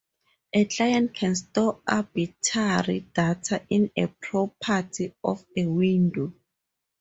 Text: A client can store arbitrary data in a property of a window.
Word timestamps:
A 0.53 0.65
client 0.65 1.13
can 1.13 1.35
store 1.35 1.79
arbitrary 1.87 3.01
data 3.13 3.63
in 3.69 3.91
a 3.95 4.07
property 4.07 5.13
of 5.23 5.45
a 5.55 5.67
window. 5.67 6.33